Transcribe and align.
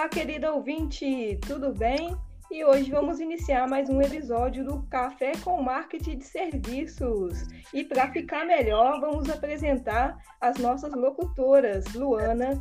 Olá, 0.00 0.08
querida 0.08 0.50
ouvinte, 0.50 1.38
tudo 1.46 1.74
bem? 1.74 2.16
E 2.50 2.64
hoje 2.64 2.90
vamos 2.90 3.20
iniciar 3.20 3.68
mais 3.68 3.90
um 3.90 4.00
episódio 4.00 4.64
do 4.64 4.82
Café 4.84 5.32
com 5.44 5.62
Marketing 5.62 6.16
de 6.16 6.24
Serviços. 6.24 7.46
E 7.74 7.84
para 7.84 8.10
ficar 8.10 8.46
melhor, 8.46 8.98
vamos 8.98 9.28
apresentar 9.28 10.16
as 10.40 10.56
nossas 10.56 10.94
locutoras, 10.94 11.84
Luana 11.92 12.58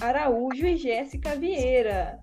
Araújo 0.00 0.64
e 0.64 0.76
Jéssica 0.76 1.34
Vieira. 1.34 2.20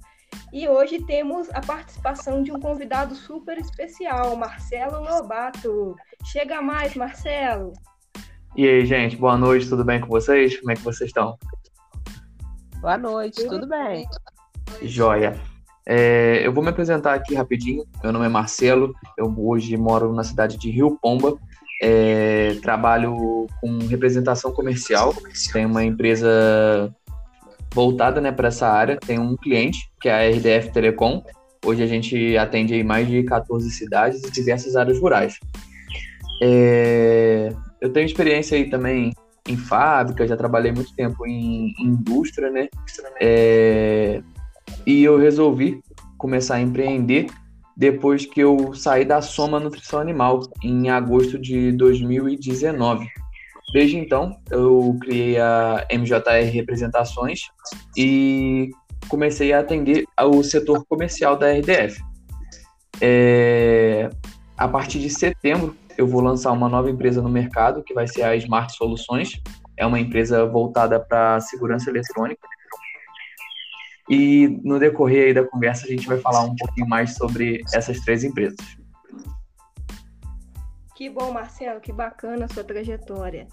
E 0.53 0.69
hoje 0.69 1.03
temos 1.03 1.49
a 1.49 1.59
participação 1.59 2.41
de 2.41 2.53
um 2.53 2.59
convidado 2.61 3.13
super 3.13 3.57
especial, 3.57 4.37
Marcelo 4.37 5.03
Lobato. 5.03 5.97
Chega 6.31 6.61
mais, 6.61 6.95
Marcelo. 6.95 7.73
E 8.55 8.65
aí, 8.65 8.85
gente, 8.85 9.17
boa 9.17 9.37
noite, 9.37 9.67
tudo 9.67 9.83
bem 9.83 9.99
com 9.99 10.07
vocês? 10.07 10.57
Como 10.57 10.71
é 10.71 10.75
que 10.75 10.81
vocês 10.81 11.09
estão? 11.09 11.37
Boa 12.79 12.97
noite, 12.97 13.43
tudo, 13.43 13.59
tudo 13.59 13.67
bem? 13.67 14.07
Joia. 14.81 15.39
É, 15.87 16.41
eu 16.43 16.51
vou 16.51 16.63
me 16.63 16.69
apresentar 16.69 17.13
aqui 17.13 17.35
rapidinho. 17.35 17.85
Meu 18.03 18.11
nome 18.11 18.25
é 18.25 18.29
Marcelo, 18.29 18.93
eu 19.17 19.33
hoje 19.37 19.77
moro 19.77 20.13
na 20.13 20.23
cidade 20.23 20.57
de 20.57 20.69
Rio 20.69 20.97
Pomba. 21.01 21.37
É, 21.81 22.55
trabalho 22.61 23.47
com 23.61 23.79
representação 23.89 24.51
comercial, 24.51 25.13
tenho 25.51 25.67
uma 25.67 25.83
empresa 25.83 26.91
voltada 27.73 28.21
né, 28.21 28.31
para 28.31 28.47
essa 28.47 28.67
área. 28.67 28.97
Tem 28.97 29.19
um 29.19 29.35
cliente, 29.35 29.77
que 30.01 30.09
é 30.09 30.13
a 30.13 30.29
RDF 30.29 30.71
Telecom. 30.71 31.23
Hoje 31.63 31.83
a 31.83 31.87
gente 31.87 32.37
atende 32.37 32.73
aí 32.73 32.83
mais 32.83 33.07
de 33.07 33.23
14 33.23 33.69
cidades 33.71 34.23
e 34.23 34.31
diversas 34.31 34.75
áreas 34.75 34.99
rurais. 34.99 35.37
É, 36.41 37.53
eu 37.81 37.91
tenho 37.91 38.05
experiência 38.05 38.57
aí 38.57 38.69
também 38.69 39.13
em 39.47 39.57
fábrica, 39.57 40.27
já 40.27 40.35
trabalhei 40.35 40.71
muito 40.71 40.93
tempo 40.95 41.25
em, 41.27 41.73
em 41.79 41.85
indústria, 41.85 42.49
né? 42.49 42.67
É, 43.21 44.21
e 44.85 45.03
eu 45.03 45.17
resolvi 45.17 45.81
começar 46.17 46.55
a 46.55 46.61
empreender 46.61 47.27
depois 47.75 48.25
que 48.25 48.39
eu 48.39 48.73
saí 48.73 49.03
da 49.03 49.21
Soma 49.21 49.59
Nutrição 49.59 49.99
Animal, 49.99 50.41
em 50.63 50.89
agosto 50.89 51.37
de 51.37 51.71
2019. 51.73 53.07
Desde 53.73 53.97
então, 53.97 54.31
eu 54.49 54.97
criei 55.01 55.37
a 55.37 55.85
MJR 55.91 56.49
Representações 56.53 57.41
e 57.97 58.69
comecei 59.09 59.51
a 59.51 59.59
atender 59.59 60.05
o 60.17 60.41
setor 60.43 60.85
comercial 60.85 61.37
da 61.37 61.51
RDF. 61.51 62.01
É, 63.01 64.09
a 64.57 64.67
partir 64.67 64.99
de 64.99 65.09
setembro, 65.09 65.75
eu 65.97 66.07
vou 66.07 66.21
lançar 66.21 66.51
uma 66.53 66.69
nova 66.69 66.89
empresa 66.89 67.21
no 67.21 67.29
mercado, 67.29 67.83
que 67.83 67.93
vai 67.93 68.07
ser 68.07 68.23
a 68.23 68.35
Smart 68.37 68.73
Soluções. 68.73 69.41
É 69.77 69.85
uma 69.85 69.99
empresa 69.99 70.45
voltada 70.45 70.99
para 70.99 71.39
segurança 71.41 71.89
eletrônica. 71.89 72.47
E 74.09 74.59
no 74.63 74.79
decorrer 74.79 75.33
da 75.33 75.43
conversa, 75.43 75.85
a 75.85 75.89
gente 75.89 76.07
vai 76.07 76.19
falar 76.19 76.41
um 76.43 76.55
pouquinho 76.55 76.87
mais 76.87 77.15
sobre 77.15 77.63
essas 77.73 77.99
três 78.01 78.23
empresas. 78.23 78.57
Que 80.95 81.09
bom, 81.09 81.31
Marcelo, 81.31 81.81
que 81.81 81.91
bacana 81.91 82.45
a 82.45 82.47
sua 82.47 82.63
trajetória. 82.63 83.47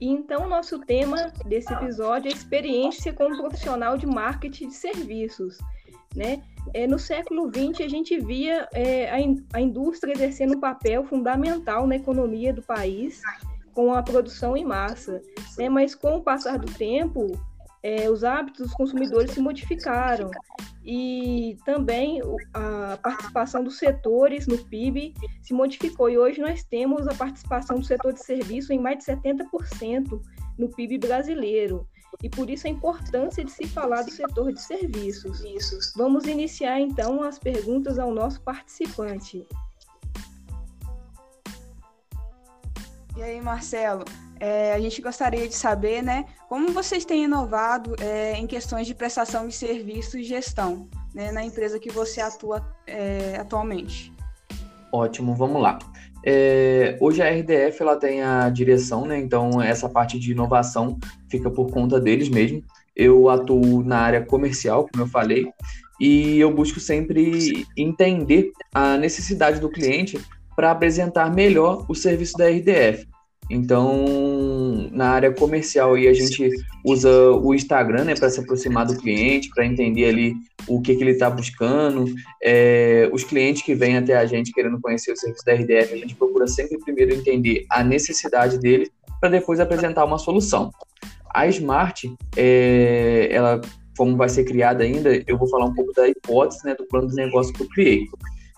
E 0.00 0.08
então, 0.08 0.48
nosso 0.48 0.78
tema 0.80 1.32
desse 1.46 1.72
episódio 1.72 2.30
é 2.30 2.32
experiência 2.32 3.12
como 3.12 3.36
profissional 3.36 3.96
de 3.96 4.06
marketing 4.06 4.68
de 4.68 4.74
serviços. 4.74 5.58
Né? 6.14 6.42
É, 6.74 6.86
no 6.86 6.98
século 6.98 7.50
XX, 7.50 7.80
a 7.80 7.88
gente 7.88 8.18
via 8.20 8.68
é, 8.72 9.10
a, 9.10 9.20
in, 9.20 9.44
a 9.52 9.60
indústria 9.60 10.12
exercendo 10.12 10.56
um 10.56 10.60
papel 10.60 11.04
fundamental 11.04 11.86
na 11.86 11.96
economia 11.96 12.52
do 12.52 12.62
país, 12.62 13.22
com 13.72 13.92
a 13.92 14.02
produção 14.02 14.56
em 14.56 14.64
massa. 14.64 15.20
Né? 15.58 15.68
Mas, 15.68 15.94
com 15.94 16.16
o 16.16 16.22
passar 16.22 16.58
do 16.58 16.70
tempo, 16.72 17.32
é, 17.86 18.10
os 18.10 18.24
hábitos 18.24 18.66
dos 18.66 18.74
consumidores 18.74 19.30
se 19.30 19.40
modificaram 19.40 20.28
e 20.84 21.56
também 21.64 22.20
a 22.52 22.98
participação 23.00 23.62
dos 23.62 23.78
setores 23.78 24.48
no 24.48 24.58
PIB 24.58 25.14
se 25.40 25.54
modificou. 25.54 26.10
E 26.10 26.18
hoje 26.18 26.40
nós 26.40 26.64
temos 26.64 27.06
a 27.06 27.14
participação 27.14 27.78
do 27.78 27.86
setor 27.86 28.12
de 28.12 28.24
serviço 28.24 28.72
em 28.72 28.78
mais 28.80 28.98
de 28.98 29.04
70% 29.04 30.20
no 30.58 30.68
PIB 30.68 30.98
brasileiro. 30.98 31.86
E 32.24 32.28
por 32.28 32.50
isso 32.50 32.66
a 32.66 32.70
importância 32.70 33.44
de 33.44 33.52
se 33.52 33.68
falar 33.68 34.02
do 34.02 34.10
setor 34.10 34.52
de 34.52 34.60
serviços. 34.60 35.92
Vamos 35.94 36.24
iniciar 36.24 36.80
então 36.80 37.22
as 37.22 37.38
perguntas 37.38 38.00
ao 38.00 38.12
nosso 38.12 38.40
participante. 38.40 39.46
E 43.16 43.22
aí, 43.22 43.40
Marcelo, 43.40 44.04
é, 44.40 44.74
a 44.74 44.80
gente 44.80 45.00
gostaria 45.00 45.48
de 45.48 45.54
saber, 45.54 46.02
né, 46.02 46.24
como 46.48 46.72
vocês 46.72 47.04
têm 47.04 47.24
inovado 47.24 47.94
é, 48.00 48.32
em 48.34 48.46
questões 48.46 48.86
de 48.86 48.94
prestação 48.94 49.46
de 49.48 49.54
serviço 49.54 50.18
e 50.18 50.24
gestão, 50.24 50.88
né, 51.14 51.32
na 51.32 51.44
empresa 51.44 51.78
que 51.78 51.90
você 51.90 52.20
atua 52.20 52.62
é, 52.86 53.36
atualmente. 53.38 54.12
Ótimo, 54.92 55.34
vamos 55.34 55.60
lá. 55.60 55.78
É, 56.24 56.96
hoje 57.00 57.22
a 57.22 57.30
RDF 57.30 57.80
ela 57.80 57.96
tem 57.96 58.22
a 58.22 58.48
direção, 58.48 59.04
né? 59.04 59.18
Então 59.18 59.62
essa 59.62 59.88
parte 59.88 60.18
de 60.18 60.32
inovação 60.32 60.98
fica 61.28 61.48
por 61.50 61.70
conta 61.70 62.00
deles 62.00 62.28
mesmo. 62.28 62.64
Eu 62.96 63.28
atuo 63.28 63.84
na 63.84 63.98
área 63.98 64.24
comercial, 64.24 64.88
como 64.90 65.04
eu 65.04 65.08
falei, 65.08 65.46
e 66.00 66.38
eu 66.38 66.52
busco 66.52 66.80
sempre 66.80 67.66
entender 67.76 68.50
a 68.74 68.96
necessidade 68.96 69.60
do 69.60 69.70
cliente 69.70 70.18
para 70.56 70.70
apresentar 70.70 71.32
melhor 71.32 71.84
o 71.88 71.94
serviço 71.94 72.36
da 72.36 72.48
RDF. 72.48 73.06
Então, 73.48 74.88
na 74.90 75.10
área 75.10 75.32
comercial, 75.32 75.94
aí 75.94 76.08
a 76.08 76.12
gente 76.12 76.50
usa 76.84 77.30
o 77.30 77.54
Instagram 77.54 78.04
né, 78.04 78.14
para 78.14 78.28
se 78.28 78.40
aproximar 78.40 78.86
do 78.86 78.96
cliente, 78.96 79.50
para 79.50 79.64
entender 79.64 80.06
ali 80.06 80.34
o 80.66 80.80
que, 80.80 80.96
que 80.96 81.02
ele 81.02 81.12
está 81.12 81.30
buscando. 81.30 82.06
É, 82.42 83.08
os 83.12 83.22
clientes 83.22 83.62
que 83.62 83.74
vêm 83.74 83.96
até 83.96 84.16
a 84.16 84.26
gente 84.26 84.52
querendo 84.52 84.80
conhecer 84.80 85.12
o 85.12 85.16
serviço 85.16 85.44
da 85.44 85.54
RDF, 85.54 85.94
a 85.94 85.96
gente 85.96 86.16
procura 86.16 86.48
sempre 86.48 86.78
primeiro 86.78 87.14
entender 87.14 87.64
a 87.70 87.84
necessidade 87.84 88.58
dele 88.58 88.90
para 89.20 89.30
depois 89.30 89.60
apresentar 89.60 90.04
uma 90.04 90.18
solução. 90.18 90.72
A 91.32 91.46
Smart, 91.46 92.12
é, 92.36 93.28
ela, 93.30 93.60
como 93.96 94.16
vai 94.16 94.28
ser 94.28 94.44
criada 94.44 94.82
ainda, 94.82 95.22
eu 95.26 95.38
vou 95.38 95.48
falar 95.48 95.66
um 95.66 95.74
pouco 95.74 95.92
da 95.92 96.08
hipótese 96.08 96.64
né, 96.64 96.74
do 96.74 96.84
plano 96.84 97.08
de 97.08 97.14
negócio 97.14 97.52
que 97.52 97.62
eu 97.62 97.68
criei 97.68 98.06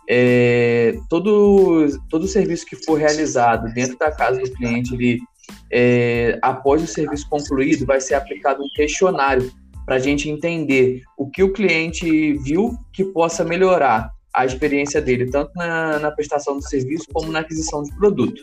é, 0.08 0.98
todo, 1.10 1.86
todo 2.08 2.26
serviço 2.26 2.64
que 2.64 2.76
for 2.76 2.98
realizado 2.98 3.72
dentro 3.74 3.98
da 3.98 4.10
casa 4.10 4.40
do 4.40 4.50
cliente, 4.52 4.94
ele, 4.94 5.18
é, 5.70 6.38
após 6.40 6.82
o 6.82 6.86
serviço 6.86 7.28
concluído, 7.28 7.84
vai 7.84 8.00
ser 8.00 8.14
aplicado 8.14 8.62
um 8.62 8.68
questionário 8.74 9.52
para 9.84 9.96
a 9.96 9.98
gente 9.98 10.30
entender 10.30 11.02
o 11.16 11.28
que 11.28 11.42
o 11.42 11.52
cliente 11.52 12.32
viu 12.38 12.76
que 12.92 13.04
possa 13.04 13.44
melhorar 13.44 14.10
a 14.34 14.46
experiência 14.46 15.00
dele, 15.00 15.30
tanto 15.30 15.50
na, 15.54 15.98
na 15.98 16.10
prestação 16.10 16.56
do 16.56 16.62
serviço 16.62 17.06
como 17.12 17.30
na 17.30 17.40
aquisição 17.40 17.82
de 17.82 17.94
produto. 17.96 18.42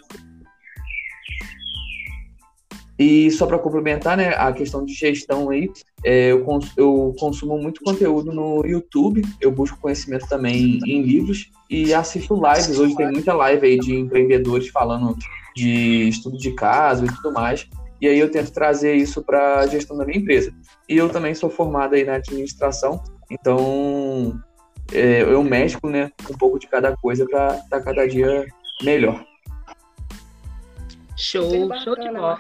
E 2.98 3.30
só 3.32 3.46
para 3.46 3.60
complementar, 3.60 4.16
né, 4.16 4.30
a 4.38 4.54
questão 4.54 4.86
de 4.86 4.94
gestão 4.94 5.50
aí, 5.50 5.70
é, 6.04 6.32
eu, 6.32 6.44
cons 6.46 6.72
eu 6.78 7.14
consumo 7.20 7.58
muito 7.58 7.82
conteúdo 7.82 8.32
no 8.32 8.66
YouTube, 8.66 9.22
eu 9.42 9.52
busco 9.52 9.78
conhecimento 9.80 10.28
também 10.28 10.80
em 10.86 11.02
livros 11.02 11.52
e 11.70 11.94
assisto 11.94 12.36
lives. 12.36 12.80
Hoje 12.80 12.96
tem 12.96 13.12
muita 13.12 13.34
live 13.34 13.68
aí 13.68 13.80
de 13.80 13.96
empreendedores 13.96 14.70
falando 14.70 15.16
de 15.56 16.08
estudo 16.08 16.38
de 16.38 16.52
caso 16.52 17.06
e 17.06 17.08
tudo 17.08 17.34
mais. 17.34 17.68
E 18.00 18.08
aí 18.08 18.20
eu 18.20 18.30
tento 18.30 18.52
trazer 18.52 18.96
isso 18.96 19.24
para 19.24 19.60
a 19.60 19.68
gestão 19.68 19.98
da 19.98 20.06
minha 20.06 20.20
empresa. 20.20 20.54
E 20.88 20.96
eu 20.98 21.10
também 21.10 21.34
sou 21.34 21.50
formado 21.50 21.96
aí 21.96 22.04
na 22.04 22.16
administração, 22.16 23.02
então 23.30 24.40
é, 24.94 25.24
eu 25.24 25.44
mesclo, 25.44 25.90
né, 25.90 26.12
um 26.30 26.38
pouco 26.38 26.60
de 26.60 26.68
cada 26.68 26.96
coisa 26.96 27.26
para 27.26 27.56
estar 27.56 27.80
tá 27.80 27.82
cada 27.82 28.08
dia 28.08 28.46
melhor. 28.84 29.26
Show, 31.18 31.70
show 31.82 31.96
de 31.96 32.12
bola. 32.12 32.40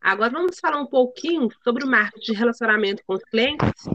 Agora 0.00 0.30
vamos 0.30 0.60
falar 0.60 0.80
um 0.80 0.86
pouquinho 0.86 1.48
sobre 1.64 1.84
o 1.84 1.88
marketing 1.88 2.32
de 2.32 2.38
relacionamento 2.38 3.02
com 3.04 3.14
os 3.14 3.24
clientes. 3.24 3.88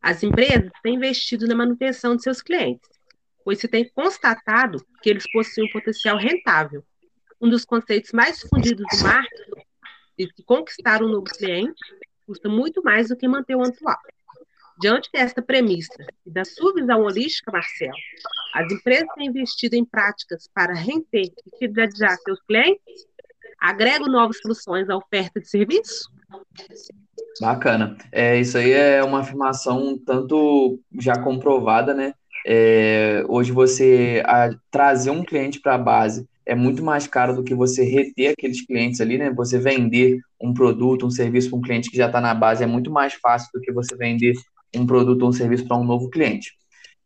As 0.00 0.22
empresas 0.22 0.70
têm 0.84 0.94
investido 0.94 1.48
na 1.48 1.54
manutenção 1.56 2.14
de 2.14 2.22
seus 2.22 2.40
clientes, 2.40 2.88
pois 3.44 3.58
se 3.58 3.66
tem 3.66 3.88
constatado 3.88 4.78
que 5.02 5.10
eles 5.10 5.24
possuem 5.32 5.66
um 5.66 5.72
potencial 5.72 6.16
rentável. 6.16 6.84
Um 7.40 7.48
dos 7.48 7.64
conceitos 7.64 8.12
mais 8.12 8.38
difundidos 8.38 8.86
do 8.86 9.02
marketing 9.02 9.50
é 10.20 10.26
que 10.26 10.44
conquistar 10.44 11.02
um 11.02 11.08
novo 11.08 11.24
cliente 11.24 11.82
custa 12.24 12.48
muito 12.48 12.82
mais 12.84 13.08
do 13.08 13.16
que 13.16 13.26
manter 13.26 13.56
o 13.56 13.62
atual. 13.62 13.98
Diante 14.80 15.08
desta 15.12 15.40
premissa 15.40 16.04
e 16.26 16.30
da 16.30 16.44
sua 16.44 16.74
visão 16.74 17.02
holística, 17.02 17.50
Marcelo, 17.52 17.94
as 18.54 18.72
empresas 18.72 19.08
têm 19.14 19.28
investido 19.28 19.76
em 19.76 19.84
práticas 19.84 20.48
para 20.52 20.74
render 20.74 21.32
e 21.46 21.58
fidelizar 21.58 22.16
seus 22.18 22.40
clientes? 22.42 23.06
Agregam 23.60 24.08
novas 24.08 24.38
soluções 24.40 24.90
à 24.90 24.96
oferta 24.96 25.40
de 25.40 25.48
serviço? 25.48 26.10
Bacana. 27.40 27.96
É, 28.10 28.38
isso 28.38 28.58
aí 28.58 28.72
é 28.72 29.02
uma 29.02 29.20
afirmação 29.20 29.98
tanto 29.98 30.78
já 31.00 31.18
comprovada, 31.18 31.94
né? 31.94 32.14
É, 32.46 33.24
hoje 33.28 33.52
você 33.52 34.22
a, 34.26 34.50
trazer 34.70 35.10
um 35.10 35.24
cliente 35.24 35.60
para 35.60 35.76
a 35.76 35.78
base 35.78 36.28
é 36.46 36.54
muito 36.54 36.84
mais 36.84 37.06
caro 37.06 37.34
do 37.34 37.42
que 37.42 37.54
você 37.54 37.82
reter 37.84 38.32
aqueles 38.32 38.64
clientes 38.66 39.00
ali, 39.00 39.16
né? 39.16 39.30
Você 39.30 39.58
vender 39.58 40.20
um 40.38 40.52
produto, 40.52 41.06
um 41.06 41.10
serviço 41.10 41.48
para 41.48 41.58
um 41.58 41.62
cliente 41.62 41.90
que 41.90 41.96
já 41.96 42.06
está 42.06 42.20
na 42.20 42.34
base 42.34 42.62
é 42.62 42.66
muito 42.66 42.90
mais 42.90 43.14
fácil 43.14 43.48
do 43.54 43.60
que 43.60 43.72
você 43.72 43.96
vender 43.96 44.34
um 44.78 44.86
produto 44.86 45.22
ou 45.22 45.28
um 45.28 45.32
serviço 45.32 45.66
para 45.66 45.76
um 45.76 45.84
novo 45.84 46.08
cliente. 46.10 46.52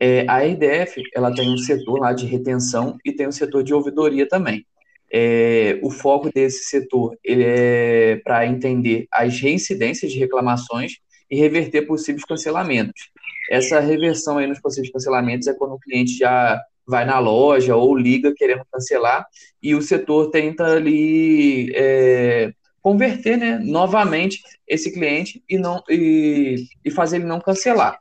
É, 0.01 0.25
a 0.29 0.47
IDF 0.47 1.03
ela 1.15 1.35
tem 1.35 1.53
um 1.53 1.59
setor 1.59 2.01
lá 2.01 2.13
de 2.13 2.25
retenção 2.25 2.97
e 3.05 3.13
tem 3.13 3.27
um 3.27 3.33
setor 3.33 3.63
de 3.65 3.75
ouvidoria 3.75 4.29
também. 4.29 4.65
É, 5.11 5.79
o 5.83 5.91
foco 5.91 6.31
desse 6.33 6.65
setor 6.65 7.17
ele 7.25 7.43
é 7.45 8.21
para 8.23 8.47
entender 8.47 9.07
as 9.11 9.41
reincidências 9.41 10.13
de 10.13 10.19
reclamações 10.19 10.93
e 11.31 11.37
reverter 11.37 11.83
possíveis 11.83 12.25
cancelamentos. 12.25 13.11
Essa 13.51 13.81
reversão 13.81 14.39
aí 14.39 14.47
nos 14.47 14.61
possíveis 14.61 14.93
cancelamentos 14.93 15.49
é 15.49 15.55
quando 15.55 15.75
o 15.75 15.79
cliente 15.79 16.17
já 16.17 16.61
vai 16.87 17.05
na 17.05 17.19
loja 17.19 17.77
ou 17.77 17.97
liga 17.97 18.33
querendo 18.35 18.63
cancelar 18.73 19.27
e 19.63 19.75
o 19.75 19.83
setor 19.83 20.31
tenta 20.31 20.65
ali 20.65 21.71
é, 21.75 22.53
converter 22.89 23.37
né, 23.37 23.61
novamente 23.63 24.41
esse 24.67 24.91
cliente 24.91 25.45
e, 25.47 25.59
não, 25.59 25.83
e, 25.91 26.65
e 26.83 26.91
fazer 26.91 27.17
ele 27.17 27.27
não 27.27 27.39
cancelar. 27.39 27.99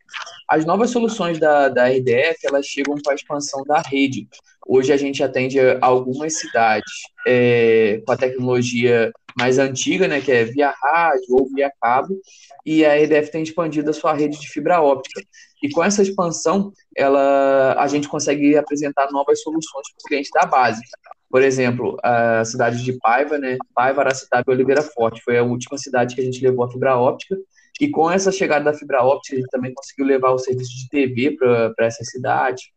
As 0.48 0.64
novas 0.64 0.92
soluções 0.92 1.38
da, 1.38 1.68
da 1.68 1.90
RDF, 1.90 2.38
elas 2.46 2.66
chegam 2.66 2.96
com 3.04 3.12
a 3.12 3.16
expansão 3.16 3.66
da 3.66 3.82
rede. 3.82 4.30
Hoje 4.66 4.94
a 4.94 4.98
gente 4.98 5.22
atende 5.22 5.60
algumas 5.82 6.40
cidades 6.40 6.90
é, 7.28 8.02
com 8.06 8.14
a 8.14 8.18
tecnologia 8.18 9.12
mais 9.38 9.60
antiga, 9.60 10.08
né, 10.08 10.22
que 10.22 10.32
é 10.32 10.46
via 10.46 10.74
rádio 10.82 11.36
ou 11.36 11.50
via 11.54 11.70
cabo, 11.82 12.18
e 12.66 12.86
a 12.86 12.96
RDF 12.96 13.30
tem 13.30 13.44
expandido 13.44 13.90
a 13.90 13.94
sua 13.94 14.14
rede 14.14 14.40
de 14.40 14.48
fibra 14.48 14.82
óptica. 14.82 15.22
E 15.62 15.70
com 15.70 15.84
essa 15.84 16.02
expansão, 16.02 16.72
ela, 16.96 17.76
a 17.78 17.88
gente 17.88 18.08
consegue 18.08 18.56
apresentar 18.56 19.12
novas 19.12 19.42
soluções 19.42 19.86
para 19.92 20.06
o 20.06 20.08
cliente 20.08 20.30
da 20.34 20.46
base. 20.46 20.82
Por 21.30 21.42
exemplo, 21.42 21.98
a 22.02 22.44
cidade 22.46 22.84
de 22.84 22.94
Paiva, 22.94 23.38
né? 23.38 23.58
Paiva, 23.76 24.02
Aracitaba 24.02 24.46
e 24.48 24.54
Oliveira 24.54 24.82
Forte. 24.82 25.22
Foi 25.24 25.38
a 25.38 25.44
última 25.44 25.78
cidade 25.78 26.16
que 26.16 26.22
a 26.22 26.24
gente 26.24 26.42
levou 26.42 26.64
a 26.64 26.72
fibra 26.72 26.98
óptica. 26.98 27.38
E 27.80 27.90
com 27.90 28.10
essa 28.10 28.32
chegada 28.32 28.66
da 28.66 28.74
fibra 28.74 29.04
óptica, 29.04 29.36
a 29.36 29.40
gente 29.40 29.50
também 29.50 29.74
conseguiu 29.74 30.06
levar 30.06 30.32
o 30.32 30.40
serviço 30.40 30.76
de 30.76 30.90
TV 30.90 31.38
para 31.38 31.86
essa 31.86 32.04
cidade, 32.04 32.72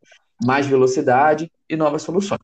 mais 0.45 0.67
velocidade 0.67 1.51
e 1.69 1.77
novas 1.77 2.03
soluções. 2.03 2.41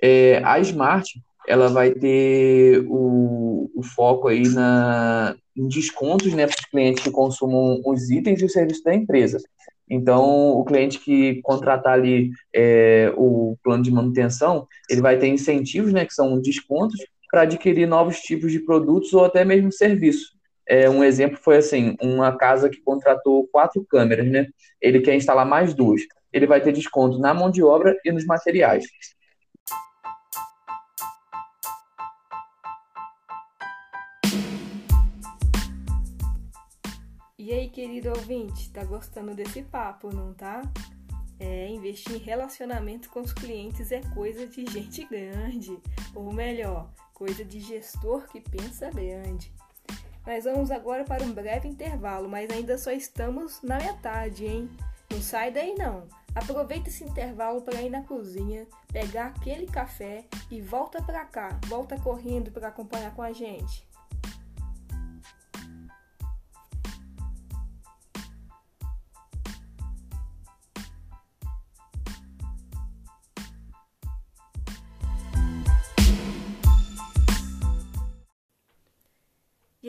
É, 0.00 0.40
a 0.44 0.58
Smart, 0.60 1.20
ela 1.46 1.68
vai 1.68 1.90
ter 1.90 2.84
o, 2.88 3.70
o 3.74 3.82
foco 3.82 4.28
aí 4.28 4.48
na, 4.48 5.36
em 5.56 5.68
descontos 5.68 6.32
né, 6.32 6.46
para 6.46 6.56
os 6.56 6.66
clientes 6.66 7.02
que 7.02 7.10
consumam 7.10 7.80
os 7.84 8.10
itens 8.10 8.40
e 8.40 8.44
os 8.44 8.52
serviços 8.52 8.82
da 8.82 8.94
empresa. 8.94 9.38
Então, 9.88 10.50
o 10.50 10.64
cliente 10.64 10.98
que 10.98 11.40
contratar 11.42 11.94
ali 11.94 12.30
é, 12.54 13.12
o 13.16 13.56
plano 13.62 13.82
de 13.82 13.90
manutenção, 13.90 14.66
ele 14.90 15.00
vai 15.00 15.16
ter 15.18 15.28
incentivos, 15.28 15.92
né, 15.92 16.04
que 16.04 16.14
são 16.14 16.40
descontos, 16.40 16.98
para 17.30 17.42
adquirir 17.42 17.86
novos 17.86 18.20
tipos 18.20 18.50
de 18.52 18.60
produtos 18.60 19.12
ou 19.12 19.24
até 19.24 19.44
mesmo 19.44 19.72
serviços. 19.72 20.36
É, 20.68 20.90
um 20.90 21.04
exemplo 21.04 21.38
foi 21.40 21.58
assim, 21.58 21.96
uma 22.02 22.36
casa 22.36 22.68
que 22.68 22.82
contratou 22.82 23.46
quatro 23.52 23.84
câmeras, 23.88 24.26
né? 24.28 24.46
Ele 24.80 25.00
quer 25.00 25.14
instalar 25.14 25.46
mais 25.46 25.72
duas. 25.72 26.02
Ele 26.32 26.46
vai 26.46 26.60
ter 26.60 26.72
desconto 26.72 27.18
na 27.18 27.32
mão 27.32 27.50
de 27.50 27.62
obra 27.62 27.96
e 28.04 28.10
nos 28.10 28.26
materiais. 28.26 28.84
E 37.46 37.52
aí, 37.52 37.68
querido 37.68 38.08
ouvinte, 38.08 38.72
tá 38.72 38.82
gostando 38.82 39.32
desse 39.32 39.62
papo, 39.62 40.12
não 40.12 40.34
tá? 40.34 40.62
É, 41.38 41.68
investir 41.68 42.16
em 42.16 42.18
relacionamento 42.18 43.08
com 43.08 43.20
os 43.20 43.32
clientes 43.32 43.92
é 43.92 44.00
coisa 44.12 44.48
de 44.48 44.66
gente 44.66 45.04
grande, 45.04 45.78
ou 46.12 46.32
melhor, 46.32 46.90
coisa 47.14 47.44
de 47.44 47.60
gestor 47.60 48.26
que 48.26 48.40
pensa 48.40 48.90
grande. 48.90 49.54
Nós 50.26 50.42
vamos 50.42 50.72
agora 50.72 51.04
para 51.04 51.22
um 51.22 51.32
breve 51.32 51.68
intervalo, 51.68 52.28
mas 52.28 52.50
ainda 52.50 52.76
só 52.76 52.90
estamos 52.90 53.62
na 53.62 53.78
metade, 53.78 54.44
hein? 54.44 54.68
Não 55.08 55.22
sai 55.22 55.52
daí 55.52 55.72
não. 55.78 56.08
Aproveita 56.34 56.88
esse 56.88 57.04
intervalo 57.04 57.62
para 57.62 57.80
ir 57.80 57.90
na 57.90 58.02
cozinha, 58.02 58.66
pegar 58.92 59.26
aquele 59.26 59.66
café 59.66 60.24
e 60.50 60.60
volta 60.60 61.00
para 61.00 61.24
cá, 61.24 61.60
volta 61.68 61.96
correndo 61.96 62.50
para 62.50 62.66
acompanhar 62.66 63.14
com 63.14 63.22
a 63.22 63.32
gente. 63.32 63.85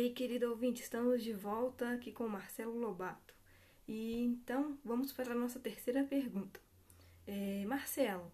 Aí, 0.07 0.13
querido 0.13 0.49
ouvinte, 0.49 0.81
estamos 0.81 1.21
de 1.21 1.33
volta 1.33 1.91
aqui 1.91 2.13
com 2.13 2.27
Marcelo 2.29 2.77
Lobato. 2.79 3.33
E 3.87 4.21
então, 4.21 4.77
vamos 4.83 5.11
para 5.11 5.33
a 5.33 5.35
nossa 5.35 5.59
terceira 5.59 6.03
pergunta. 6.03 6.61
É, 7.25 7.65
Marcelo, 7.65 8.31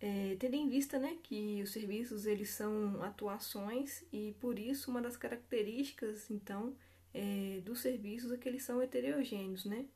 é, 0.00 0.36
tendo 0.38 0.54
em 0.54 0.68
vista 0.68 0.98
né, 0.98 1.16
que 1.22 1.62
os 1.62 1.70
serviços 1.70 2.26
eles 2.26 2.50
são 2.50 3.02
atuações 3.02 4.04
e 4.12 4.34
por 4.38 4.58
isso 4.58 4.90
uma 4.90 5.00
das 5.00 5.16
características 5.16 6.30
então 6.30 6.76
é, 7.14 7.60
dos 7.64 7.80
serviços 7.80 8.30
é 8.30 8.36
que 8.36 8.48
eles 8.48 8.62
são 8.62 8.82
heterogêneos, 8.82 9.64
né? 9.64 9.86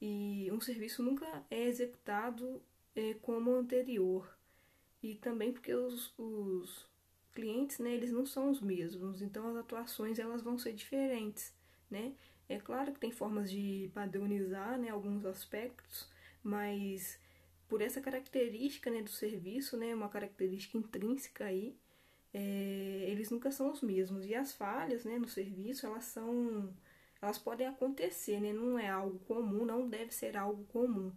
E 0.00 0.50
um 0.52 0.60
serviço 0.60 1.02
nunca 1.02 1.26
é 1.50 1.64
executado 1.64 2.60
é, 2.94 3.14
como 3.14 3.50
o 3.52 3.56
anterior. 3.56 4.36
E 5.02 5.14
também 5.14 5.50
porque 5.52 5.74
os, 5.74 6.12
os 6.18 6.86
clientes, 7.34 7.78
né, 7.78 7.94
eles 7.94 8.12
não 8.12 8.26
são 8.26 8.50
os 8.50 8.60
mesmos, 8.60 9.22
então 9.22 9.48
as 9.48 9.56
atuações 9.56 10.18
elas 10.18 10.42
vão 10.42 10.58
ser 10.58 10.72
diferentes, 10.74 11.52
né? 11.90 12.14
É 12.48 12.58
claro 12.58 12.92
que 12.92 13.00
tem 13.00 13.10
formas 13.10 13.50
de 13.50 13.90
padronizar, 13.94 14.78
né, 14.78 14.90
alguns 14.90 15.24
aspectos, 15.24 16.08
mas 16.42 17.18
por 17.68 17.80
essa 17.80 18.00
característica, 18.00 18.90
né, 18.90 19.02
do 19.02 19.10
serviço, 19.10 19.76
né, 19.76 19.94
uma 19.94 20.08
característica 20.08 20.76
intrínseca 20.78 21.46
aí, 21.46 21.74
é, 22.34 23.06
eles 23.08 23.30
nunca 23.30 23.50
são 23.50 23.70
os 23.70 23.82
mesmos 23.82 24.26
e 24.26 24.34
as 24.34 24.52
falhas, 24.52 25.04
né, 25.04 25.18
no 25.18 25.28
serviço 25.28 25.86
elas 25.86 26.04
são, 26.04 26.74
elas 27.20 27.38
podem 27.38 27.66
acontecer, 27.66 28.40
né? 28.40 28.52
Não 28.52 28.78
é 28.78 28.88
algo 28.88 29.18
comum, 29.20 29.64
não 29.64 29.88
deve 29.88 30.12
ser 30.12 30.36
algo 30.36 30.64
comum, 30.66 31.12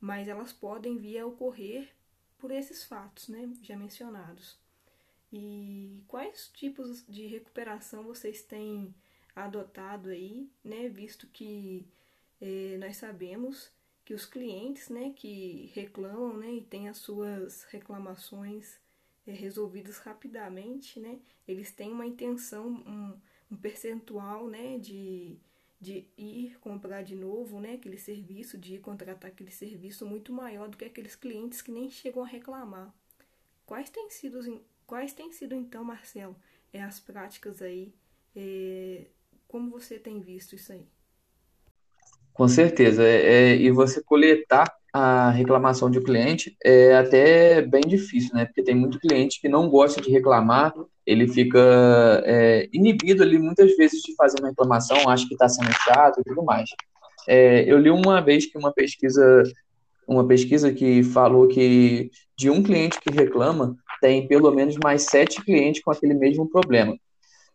mas 0.00 0.28
elas 0.28 0.52
podem 0.52 0.98
vir 0.98 1.18
a 1.18 1.26
ocorrer 1.26 1.90
por 2.38 2.50
esses 2.50 2.84
fatos, 2.84 3.28
né, 3.28 3.50
já 3.62 3.76
mencionados. 3.76 4.61
E 5.32 6.02
quais 6.08 6.50
tipos 6.54 7.04
de 7.08 7.26
recuperação 7.26 8.04
vocês 8.04 8.42
têm 8.42 8.94
adotado 9.34 10.10
aí, 10.10 10.50
né? 10.62 10.88
Visto 10.88 11.26
que 11.26 11.86
eh, 12.40 12.76
nós 12.78 12.98
sabemos 12.98 13.70
que 14.04 14.12
os 14.14 14.26
clientes, 14.26 14.88
né, 14.88 15.12
que 15.16 15.70
reclamam, 15.74 16.36
né, 16.36 16.52
e 16.54 16.60
têm 16.62 16.88
as 16.88 16.98
suas 16.98 17.62
reclamações 17.64 18.78
eh, 19.26 19.32
resolvidas 19.32 19.98
rapidamente, 19.98 21.00
né? 21.00 21.18
Eles 21.48 21.72
têm 21.72 21.92
uma 21.92 22.06
intenção, 22.06 22.66
um, 22.68 23.18
um 23.50 23.56
percentual, 23.56 24.48
né, 24.48 24.78
de 24.78 25.38
de 25.80 26.06
ir 26.16 26.58
comprar 26.60 27.02
de 27.02 27.16
novo, 27.16 27.58
né, 27.58 27.74
aquele 27.74 27.98
serviço, 27.98 28.56
de 28.56 28.74
ir 28.76 28.78
contratar 28.78 29.32
aquele 29.32 29.50
serviço 29.50 30.06
muito 30.06 30.32
maior 30.32 30.68
do 30.68 30.76
que 30.76 30.84
aqueles 30.84 31.16
clientes 31.16 31.60
que 31.60 31.72
nem 31.72 31.90
chegam 31.90 32.22
a 32.22 32.26
reclamar. 32.26 32.94
Quais 33.66 33.90
têm 33.90 34.08
sido 34.08 34.62
Quais 34.92 35.14
têm 35.14 35.32
sido 35.32 35.54
então, 35.54 35.82
Marcelo, 35.82 36.36
é, 36.70 36.82
as 36.82 37.00
práticas 37.00 37.62
aí? 37.62 37.94
É, 38.36 39.06
como 39.48 39.70
você 39.70 39.98
tem 39.98 40.20
visto 40.20 40.54
isso 40.54 40.70
aí? 40.70 40.86
Com 42.34 42.46
certeza. 42.46 43.02
É, 43.02 43.52
é, 43.52 43.56
e 43.56 43.70
você 43.70 44.02
coletar 44.02 44.70
a 44.92 45.30
reclamação 45.30 45.90
de 45.90 45.98
cliente 46.02 46.54
é 46.62 46.94
até 46.94 47.62
bem 47.62 47.80
difícil, 47.80 48.34
né? 48.34 48.44
Porque 48.44 48.62
tem 48.62 48.74
muito 48.74 48.98
cliente 48.98 49.40
que 49.40 49.48
não 49.48 49.66
gosta 49.66 49.98
de 49.98 50.10
reclamar, 50.10 50.74
ele 51.06 51.26
fica 51.26 51.58
é, 52.26 52.68
inibido 52.70 53.22
ali 53.22 53.38
muitas 53.38 53.74
vezes 53.74 54.02
de 54.02 54.14
fazer 54.14 54.40
uma 54.40 54.50
reclamação, 54.50 55.08
acha 55.08 55.26
que 55.26 55.32
está 55.32 55.48
sendo 55.48 55.72
chato 55.72 56.20
e 56.20 56.24
tudo 56.24 56.44
mais. 56.44 56.68
É, 57.26 57.64
eu 57.64 57.78
li 57.78 57.88
uma 57.88 58.20
vez 58.20 58.44
que 58.44 58.58
uma 58.58 58.70
pesquisa, 58.70 59.42
uma 60.06 60.28
pesquisa 60.28 60.70
que 60.70 61.02
falou 61.02 61.48
que 61.48 62.10
de 62.36 62.50
um 62.50 62.62
cliente 62.62 63.00
que 63.00 63.10
reclama, 63.10 63.74
tem 64.02 64.26
pelo 64.26 64.50
menos 64.50 64.76
mais 64.82 65.04
sete 65.04 65.42
clientes 65.42 65.80
com 65.82 65.92
aquele 65.92 66.12
mesmo 66.12 66.46
problema. 66.50 66.98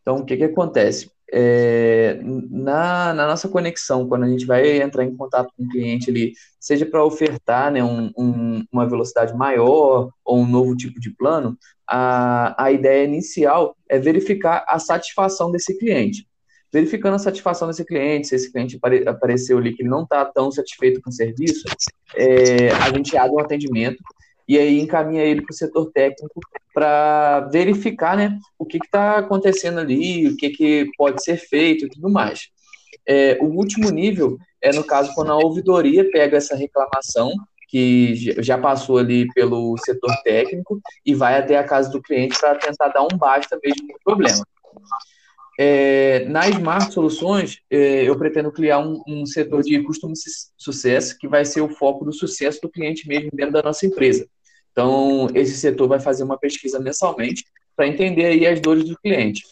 Então, 0.01 0.15
o 0.15 0.25
que, 0.25 0.37
que 0.37 0.45
acontece? 0.45 1.11
É, 1.29 2.17
na, 2.23 3.13
na, 3.13 3.27
nossa 3.27 3.49
conexão, 3.49 4.07
quando 4.07 4.23
a 4.23 4.29
gente 4.29 4.45
vai 4.45 4.81
entrar 4.81 5.03
em 5.03 5.13
contato 5.13 5.51
com 5.57 5.65
o 5.65 5.67
cliente 5.67 6.09
ali, 6.09 6.31
seja 6.57 6.85
para 6.85 7.03
ofertar 7.03 7.69
né, 7.69 7.83
um, 7.83 8.09
um, 8.17 8.63
uma 8.71 8.87
velocidade 8.87 9.35
maior 9.35 10.09
ou 10.23 10.39
um 10.39 10.47
novo 10.47 10.73
tipo 10.77 11.01
de 11.01 11.09
plano, 11.09 11.57
a, 11.85 12.55
a 12.63 12.71
ideia 12.71 13.03
inicial 13.03 13.75
é 13.89 13.99
verificar 13.99 14.63
a 14.69 14.79
satisfação 14.79 15.51
desse 15.51 15.77
cliente. 15.77 16.25
Verificando 16.71 17.15
a 17.15 17.19
satisfação 17.19 17.67
desse 17.67 17.83
cliente, 17.83 18.27
se 18.27 18.35
esse 18.35 18.49
cliente 18.49 18.77
apare, 18.77 19.05
apareceu 19.05 19.57
ali 19.57 19.73
que 19.73 19.81
ele 19.81 19.89
não 19.89 20.03
está 20.03 20.23
tão 20.23 20.49
satisfeito 20.49 21.01
com 21.01 21.09
o 21.09 21.13
serviço, 21.13 21.65
é, 22.15 22.69
a 22.71 22.89
gente 22.95 23.17
abre 23.17 23.35
um 23.35 23.39
atendimento 23.39 23.97
e 24.47 24.57
aí 24.57 24.79
encaminha 24.79 25.23
ele 25.23 25.41
para 25.41 25.51
o 25.51 25.57
setor 25.57 25.91
técnico 25.91 26.39
para 26.73 27.41
verificar 27.51 28.15
né, 28.15 28.37
o 28.57 28.65
que 28.65 28.77
está 28.77 29.17
acontecendo 29.17 29.79
ali, 29.79 30.27
o 30.27 30.37
que, 30.37 30.49
que 30.51 30.89
pode 30.97 31.23
ser 31.23 31.37
feito 31.37 31.85
e 31.85 31.89
tudo 31.89 32.09
mais. 32.09 32.49
É, 33.05 33.37
o 33.41 33.45
último 33.45 33.89
nível 33.89 34.37
é 34.61 34.71
no 34.71 34.83
caso 34.83 35.13
quando 35.13 35.31
a 35.31 35.37
ouvidoria 35.37 36.09
pega 36.11 36.37
essa 36.37 36.55
reclamação 36.55 37.31
que 37.67 38.15
já 38.41 38.57
passou 38.57 38.97
ali 38.97 39.27
pelo 39.33 39.77
setor 39.77 40.15
técnico 40.23 40.79
e 41.05 41.13
vai 41.13 41.37
até 41.37 41.57
a 41.57 41.63
casa 41.63 41.89
do 41.89 42.01
cliente 42.01 42.39
para 42.39 42.55
tentar 42.55 42.87
dar 42.89 43.03
um 43.03 43.17
basta 43.17 43.59
mesmo 43.61 43.87
no 43.87 43.99
problema. 44.03 44.43
É, 45.59 46.25
na 46.25 46.47
Smart 46.47 46.93
Soluções, 46.93 47.59
é, 47.69 48.07
eu 48.07 48.15
pretendo 48.17 48.51
criar 48.51 48.79
um, 48.79 49.01
um 49.07 49.25
setor 49.25 49.63
de 49.63 49.81
customer 49.81 50.15
sucesso 50.55 51.17
que 51.17 51.27
vai 51.27 51.43
ser 51.43 51.61
o 51.61 51.69
foco 51.69 52.05
do 52.05 52.13
sucesso 52.13 52.61
do 52.61 52.69
cliente 52.69 53.07
mesmo 53.07 53.31
dentro 53.33 53.53
da 53.53 53.63
nossa 53.63 53.85
empresa. 53.85 54.27
Então, 54.71 55.27
esse 55.33 55.57
setor 55.57 55.87
vai 55.87 55.99
fazer 55.99 56.23
uma 56.23 56.37
pesquisa 56.37 56.79
mensalmente 56.79 57.45
para 57.75 57.87
entender 57.87 58.25
aí 58.25 58.45
as 58.45 58.59
dores 58.59 58.83
do 58.85 58.97
cliente. 58.97 59.43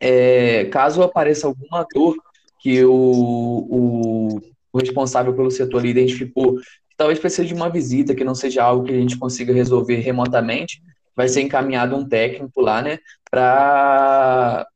É, 0.00 0.64
caso 0.66 1.02
apareça 1.02 1.46
alguma 1.46 1.86
dor 1.92 2.16
que 2.60 2.84
o, 2.84 2.92
o, 2.92 4.40
o 4.72 4.78
responsável 4.78 5.34
pelo 5.34 5.50
setor 5.50 5.84
identificou 5.84 6.56
que 6.56 6.96
talvez 6.96 7.18
precise 7.18 7.48
de 7.48 7.54
uma 7.54 7.68
visita, 7.68 8.14
que 8.14 8.24
não 8.24 8.34
seja 8.34 8.62
algo 8.62 8.84
que 8.84 8.92
a 8.92 8.98
gente 8.98 9.18
consiga 9.18 9.52
resolver 9.52 9.96
remotamente, 9.96 10.82
vai 11.16 11.28
ser 11.28 11.42
encaminhado 11.42 11.96
um 11.96 12.06
técnico 12.06 12.60
lá, 12.60 12.80
né, 12.82 12.98
para 13.30 14.66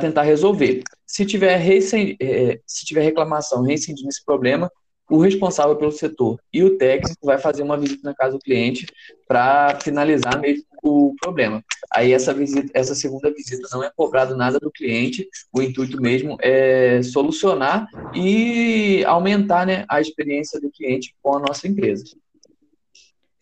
tentar 0.00 0.22
resolver. 0.22 0.82
Se 1.06 1.26
tiver, 1.26 1.60
é, 1.60 2.60
se 2.66 2.84
tiver 2.84 3.02
reclamação 3.02 3.62
reincidindo 3.62 4.08
esse 4.08 4.24
problema, 4.24 4.70
o 5.10 5.18
responsável 5.18 5.76
pelo 5.76 5.90
setor 5.90 6.40
e 6.52 6.62
o 6.62 6.78
técnico 6.78 7.26
vai 7.26 7.36
fazer 7.36 7.62
uma 7.62 7.76
visita 7.76 8.08
na 8.08 8.14
casa 8.14 8.36
do 8.36 8.42
cliente 8.42 8.86
para 9.26 9.78
finalizar 9.80 10.40
mesmo 10.40 10.64
o 10.82 11.14
problema. 11.20 11.62
Aí 11.92 12.12
essa 12.12 12.32
visita, 12.32 12.70
essa 12.72 12.94
segunda 12.94 13.30
visita 13.32 13.68
não 13.72 13.82
é 13.82 13.90
cobrado 13.94 14.36
nada 14.36 14.58
do 14.58 14.70
cliente, 14.70 15.28
o 15.52 15.60
intuito 15.60 16.00
mesmo 16.00 16.38
é 16.40 17.02
solucionar 17.02 17.88
e 18.14 19.04
aumentar 19.04 19.66
né, 19.66 19.84
a 19.88 20.00
experiência 20.00 20.60
do 20.60 20.70
cliente 20.70 21.14
com 21.22 21.36
a 21.36 21.40
nossa 21.40 21.66
empresa. 21.66 22.04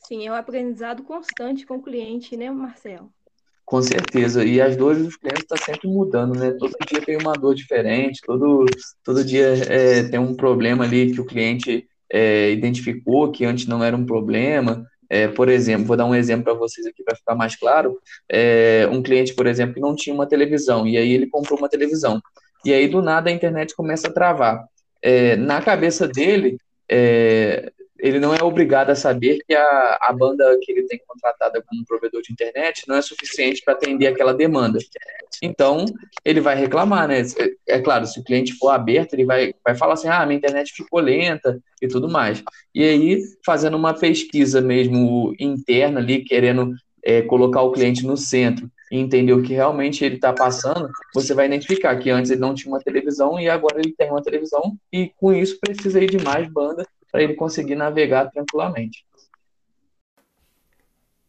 Sim, 0.06 0.26
é 0.26 0.32
um 0.32 0.34
aprendizado 0.34 1.02
constante 1.02 1.66
com 1.66 1.76
o 1.76 1.82
cliente, 1.82 2.34
né, 2.34 2.50
Marcelo? 2.50 3.12
Com 3.68 3.82
certeza. 3.82 4.42
E 4.46 4.62
as 4.62 4.78
dores 4.78 5.04
dos 5.04 5.16
clientes 5.16 5.42
estão 5.42 5.58
tá 5.58 5.62
sempre 5.62 5.88
mudando, 5.88 6.34
né? 6.34 6.52
Todo 6.52 6.72
dia 6.90 7.02
tem 7.02 7.18
uma 7.18 7.34
dor 7.34 7.54
diferente, 7.54 8.22
todo, 8.24 8.64
todo 9.04 9.22
dia 9.22 9.48
é, 9.68 10.04
tem 10.04 10.18
um 10.18 10.34
problema 10.34 10.84
ali 10.84 11.12
que 11.12 11.20
o 11.20 11.26
cliente 11.26 11.86
é, 12.10 12.50
identificou 12.50 13.30
que 13.30 13.44
antes 13.44 13.66
não 13.66 13.84
era 13.84 13.94
um 13.94 14.06
problema. 14.06 14.86
É, 15.10 15.28
por 15.28 15.50
exemplo, 15.50 15.84
vou 15.84 15.98
dar 15.98 16.06
um 16.06 16.14
exemplo 16.14 16.44
para 16.44 16.54
vocês 16.54 16.86
aqui 16.86 17.02
para 17.02 17.14
ficar 17.14 17.34
mais 17.34 17.56
claro. 17.56 17.98
É, 18.26 18.88
um 18.90 19.02
cliente, 19.02 19.34
por 19.34 19.46
exemplo, 19.46 19.74
que 19.74 19.80
não 19.80 19.94
tinha 19.94 20.14
uma 20.14 20.26
televisão, 20.26 20.86
e 20.86 20.96
aí 20.96 21.12
ele 21.12 21.26
comprou 21.26 21.58
uma 21.58 21.68
televisão. 21.68 22.22
E 22.64 22.72
aí, 22.72 22.88
do 22.88 23.02
nada, 23.02 23.28
a 23.28 23.32
internet 23.34 23.76
começa 23.76 24.08
a 24.08 24.12
travar. 24.12 24.64
É, 25.02 25.36
na 25.36 25.60
cabeça 25.60 26.08
dele, 26.08 26.56
é, 26.90 27.70
ele 27.98 28.20
não 28.20 28.34
é 28.34 28.42
obrigado 28.42 28.90
a 28.90 28.94
saber 28.94 29.40
que 29.46 29.54
a, 29.54 29.98
a 30.00 30.12
banda 30.12 30.56
que 30.62 30.70
ele 30.70 30.84
tem 30.84 31.00
contratada 31.06 31.62
como 31.66 31.84
provedor 31.84 32.22
de 32.22 32.32
internet 32.32 32.84
não 32.86 32.96
é 32.96 33.02
suficiente 33.02 33.62
para 33.64 33.74
atender 33.74 34.06
aquela 34.06 34.32
demanda. 34.32 34.78
Então, 35.42 35.84
ele 36.24 36.40
vai 36.40 36.56
reclamar, 36.56 37.08
né? 37.08 37.20
É, 37.66 37.76
é 37.76 37.80
claro, 37.80 38.06
se 38.06 38.18
o 38.20 38.24
cliente 38.24 38.54
for 38.54 38.70
aberto, 38.70 39.14
ele 39.14 39.24
vai, 39.24 39.52
vai 39.64 39.74
falar 39.74 39.94
assim: 39.94 40.08
ah, 40.08 40.24
minha 40.24 40.38
internet 40.38 40.72
ficou 40.72 41.00
lenta 41.00 41.60
e 41.82 41.88
tudo 41.88 42.08
mais. 42.08 42.42
E 42.74 42.82
aí, 42.84 43.22
fazendo 43.44 43.76
uma 43.76 43.94
pesquisa 43.94 44.60
mesmo 44.60 45.34
interna 45.38 46.00
ali, 46.00 46.24
querendo 46.24 46.72
é, 47.04 47.22
colocar 47.22 47.62
o 47.62 47.72
cliente 47.72 48.06
no 48.06 48.16
centro 48.16 48.70
e 48.90 48.98
entender 48.98 49.32
o 49.32 49.42
que 49.42 49.52
realmente 49.52 50.04
ele 50.04 50.16
está 50.16 50.32
passando, 50.32 50.88
você 51.14 51.34
vai 51.34 51.46
identificar 51.46 51.96
que 51.96 52.10
antes 52.10 52.30
ele 52.30 52.40
não 52.40 52.54
tinha 52.54 52.72
uma 52.72 52.80
televisão 52.80 53.38
e 53.38 53.48
agora 53.48 53.80
ele 53.80 53.94
tem 53.96 54.10
uma 54.10 54.22
televisão 54.22 54.76
e 54.92 55.12
com 55.16 55.32
isso 55.32 55.58
precisa 55.60 56.02
ir 56.02 56.10
de 56.10 56.22
mais 56.24 56.50
banda 56.50 56.86
para 57.10 57.22
ele 57.22 57.34
conseguir 57.34 57.74
navegar 57.74 58.30
tranquilamente. 58.30 59.06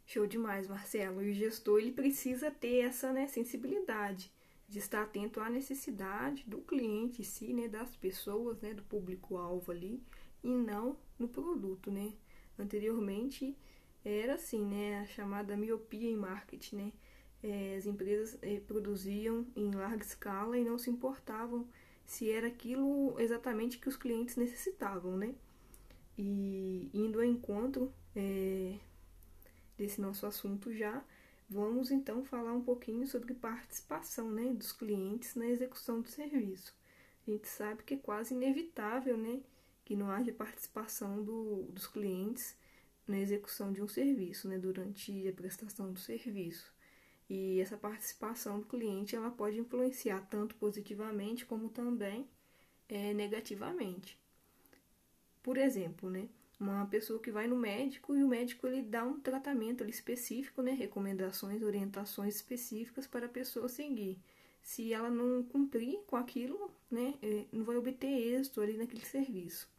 Show 0.06 0.26
demais, 0.26 0.68
Marcelo. 0.68 1.22
E 1.22 1.32
o 1.32 1.34
gestor 1.34 1.80
ele 1.80 1.92
precisa 1.92 2.50
ter 2.50 2.80
essa 2.80 3.14
né, 3.14 3.28
sensibilidade 3.28 4.32
de 4.68 4.80
estar 4.80 5.04
atento 5.04 5.40
à 5.40 5.50
necessidade 5.50 6.44
do 6.48 6.60
cliente 6.60 7.22
em 7.22 7.24
si, 7.24 7.54
né, 7.54 7.68
das 7.68 7.96
pessoas, 7.96 8.60
né, 8.62 8.74
do 8.74 8.84
público-alvo 8.84 9.72
ali, 9.72 10.02
e 10.44 10.50
não 10.50 10.98
no 11.18 11.28
produto, 11.28 11.92
né? 11.92 12.14
Anteriormente 12.58 13.58
era 14.04 14.36
assim, 14.36 14.64
né, 14.66 15.00
a 15.00 15.06
chamada 15.06 15.58
miopia 15.58 16.10
em 16.10 16.16
marketing, 16.16 16.76
né? 16.76 16.94
É, 17.42 17.76
as 17.78 17.86
empresas 17.86 18.38
é, 18.42 18.60
produziam 18.60 19.46
em 19.56 19.72
larga 19.72 20.04
escala 20.04 20.58
e 20.58 20.64
não 20.64 20.78
se 20.78 20.90
importavam 20.90 21.68
se 22.06 22.30
era 22.30 22.48
aquilo 22.48 23.16
exatamente 23.20 23.78
que 23.78 23.88
os 23.88 23.96
clientes 23.96 24.36
necessitavam, 24.36 25.16
né? 25.16 25.36
E 26.22 26.90
indo 26.94 27.18
ao 27.18 27.24
encontro 27.24 27.94
é, 28.14 28.78
desse 29.78 30.02
nosso 30.02 30.26
assunto 30.26 30.74
já, 30.74 31.02
vamos 31.50 31.92
então 31.92 32.26
falar 32.26 32.52
um 32.52 32.62
pouquinho 32.62 33.08
sobre 33.08 33.34
participação 33.34 34.30
né, 34.30 34.54
dos 34.54 34.74
clientes 34.74 35.36
na 35.36 35.48
execução 35.48 36.02
do 36.02 36.10
serviço. 36.10 36.76
A 37.26 37.32
gente 37.32 37.48
sabe 37.48 37.84
que 37.84 37.94
é 37.94 37.98
quase 37.98 38.34
inevitável 38.34 39.16
né, 39.16 39.40
que 39.86 39.96
não 39.96 40.12
haja 40.12 40.34
participação 40.34 41.24
do, 41.24 41.64
dos 41.72 41.88
clientes 41.88 42.54
na 43.08 43.18
execução 43.18 43.72
de 43.72 43.82
um 43.82 43.88
serviço, 43.88 44.50
né, 44.50 44.60
durante 44.60 45.26
a 45.26 45.32
prestação 45.32 45.94
do 45.94 46.00
serviço. 46.02 46.70
E 47.30 47.62
essa 47.62 47.78
participação 47.78 48.60
do 48.60 48.66
cliente 48.66 49.16
ela 49.16 49.32
pode 49.32 49.58
influenciar 49.58 50.28
tanto 50.30 50.54
positivamente 50.56 51.46
como 51.46 51.70
também 51.70 52.28
é, 52.90 53.14
negativamente. 53.14 54.20
Por 55.42 55.58
exemplo, 55.58 56.10
né, 56.10 56.28
uma 56.60 56.86
pessoa 56.86 57.20
que 57.20 57.32
vai 57.32 57.48
no 57.48 57.56
médico 57.56 58.16
e 58.16 58.24
o 58.24 58.28
médico 58.28 58.68
ele 58.68 58.82
dá 58.82 59.04
um 59.04 59.20
tratamento 59.20 59.84
específico, 59.86 60.62
né, 60.62 60.72
recomendações, 60.72 61.62
orientações 61.64 62.36
específicas 62.36 63.08
para 63.08 63.28
a 63.28 63.30
pessoa 63.30 63.70
seguir. 63.70 64.20
Se 64.62 64.94
ela 64.94 65.10
não 65.10 65.42
cumprir 65.44 66.00
com 66.06 66.18
aquilo, 66.18 66.70
né, 66.92 67.14
é, 67.22 67.46
não 67.52 67.64
vai 67.64 67.78
obter 67.78 68.08
êxito 68.08 68.62
ali 68.62 68.78
naquele 68.78 69.06
serviço. 69.06 69.70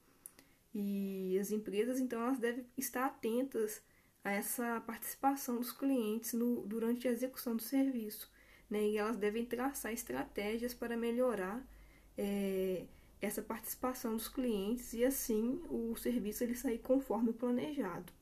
E 0.74 1.36
as 1.38 1.50
empresas, 1.50 2.00
então, 2.00 2.22
elas 2.22 2.38
devem 2.38 2.64
estar 2.78 3.04
atentas 3.04 3.82
a 4.24 4.32
essa 4.32 4.80
participação 4.80 5.56
dos 5.56 5.72
clientes 5.72 6.32
no, 6.32 6.62
durante 6.66 7.08
a 7.08 7.10
execução 7.10 7.56
do 7.56 7.62
serviço, 7.62 8.30
né, 8.70 8.82
e 8.88 8.96
elas 8.96 9.16
devem 9.16 9.44
traçar 9.44 9.92
estratégias 9.92 10.72
para 10.72 10.96
melhorar 10.96 11.66
é, 12.16 12.86
essa 13.20 13.42
participação 13.42 14.16
dos 14.16 14.28
clientes 14.28 14.92
e 14.92 15.04
assim 15.04 15.60
o 15.68 15.94
serviço 15.96 16.42
ele 16.42 16.54
sair 16.54 16.78
conforme 16.78 17.32
planejado. 17.32 18.12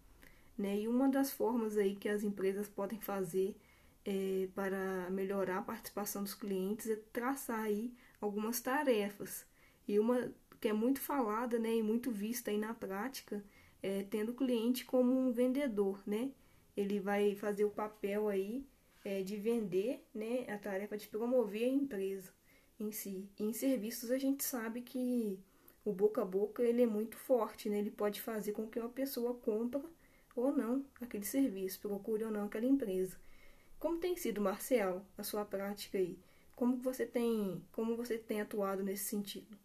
Né? 0.56 0.80
E 0.80 0.88
uma 0.88 1.08
das 1.08 1.30
formas 1.30 1.76
aí 1.76 1.94
que 1.94 2.08
as 2.08 2.24
empresas 2.24 2.68
podem 2.68 3.00
fazer 3.00 3.54
é, 4.04 4.48
para 4.54 5.08
melhorar 5.10 5.58
a 5.58 5.62
participação 5.62 6.22
dos 6.22 6.34
clientes 6.34 6.90
é 6.90 6.96
traçar 7.12 7.60
aí 7.60 7.92
algumas 8.20 8.60
tarefas. 8.60 9.46
E 9.86 9.98
uma 9.98 10.32
que 10.60 10.68
é 10.68 10.72
muito 10.72 11.00
falada 11.00 11.58
né, 11.58 11.76
e 11.76 11.82
muito 11.82 12.10
vista 12.10 12.50
aí 12.50 12.58
na 12.58 12.74
prática 12.74 13.44
é 13.80 14.02
tendo 14.02 14.32
o 14.32 14.34
cliente 14.34 14.84
como 14.84 15.16
um 15.16 15.30
vendedor, 15.30 16.02
né? 16.04 16.32
Ele 16.76 16.98
vai 16.98 17.36
fazer 17.36 17.64
o 17.64 17.70
papel 17.70 18.28
aí 18.28 18.66
é, 19.04 19.22
de 19.22 19.36
vender, 19.36 20.04
né? 20.12 20.46
A 20.48 20.58
tarefa 20.58 20.96
de 20.96 21.06
promover 21.06 21.62
a 21.64 21.68
empresa 21.68 22.32
em 22.78 22.92
si. 22.92 23.28
E 23.38 23.44
em 23.44 23.52
serviços 23.52 24.10
a 24.10 24.18
gente 24.18 24.44
sabe 24.44 24.82
que 24.82 25.38
o 25.84 25.92
boca 25.92 26.22
a 26.22 26.24
boca 26.24 26.62
ele 26.62 26.82
é 26.82 26.86
muito 26.86 27.16
forte, 27.16 27.68
né? 27.68 27.78
Ele 27.78 27.90
pode 27.90 28.20
fazer 28.20 28.52
com 28.52 28.66
que 28.66 28.78
uma 28.78 28.88
pessoa 28.88 29.34
compre 29.34 29.82
ou 30.36 30.52
não 30.52 30.84
aquele 31.00 31.24
serviço, 31.24 31.80
procure 31.80 32.24
ou 32.24 32.30
não 32.30 32.44
aquela 32.46 32.66
empresa. 32.66 33.16
Como 33.78 33.98
tem 33.98 34.16
sido, 34.16 34.40
Marcel, 34.40 35.02
a 35.16 35.22
sua 35.22 35.44
prática 35.44 35.98
aí? 35.98 36.18
Como 36.54 36.76
você 36.78 37.06
tem, 37.06 37.62
como 37.72 37.96
você 37.96 38.18
tem 38.18 38.40
atuado 38.40 38.82
nesse 38.82 39.04
sentido? 39.04 39.56